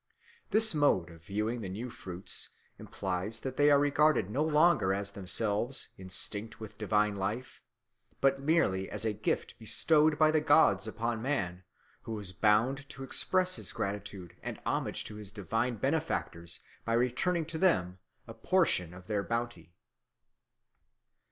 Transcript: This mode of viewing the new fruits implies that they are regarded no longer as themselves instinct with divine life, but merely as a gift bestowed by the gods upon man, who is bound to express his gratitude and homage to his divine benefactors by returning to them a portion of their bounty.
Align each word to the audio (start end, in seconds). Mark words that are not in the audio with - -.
This 0.49 0.73
mode 0.73 1.11
of 1.11 1.23
viewing 1.23 1.61
the 1.61 1.69
new 1.69 1.91
fruits 1.91 2.49
implies 2.79 3.41
that 3.41 3.55
they 3.55 3.69
are 3.69 3.77
regarded 3.77 4.31
no 4.31 4.43
longer 4.43 4.95
as 4.95 5.11
themselves 5.11 5.89
instinct 5.95 6.59
with 6.59 6.79
divine 6.79 7.15
life, 7.15 7.61
but 8.19 8.41
merely 8.41 8.89
as 8.89 9.05
a 9.05 9.13
gift 9.13 9.59
bestowed 9.59 10.17
by 10.17 10.31
the 10.31 10.41
gods 10.41 10.87
upon 10.87 11.21
man, 11.21 11.63
who 12.01 12.17
is 12.17 12.33
bound 12.33 12.89
to 12.89 13.03
express 13.03 13.57
his 13.57 13.71
gratitude 13.71 14.35
and 14.41 14.59
homage 14.65 15.03
to 15.03 15.17
his 15.17 15.31
divine 15.31 15.75
benefactors 15.75 16.61
by 16.83 16.93
returning 16.93 17.45
to 17.45 17.59
them 17.59 17.99
a 18.25 18.33
portion 18.33 18.95
of 18.95 19.05
their 19.05 19.21
bounty. 19.21 19.75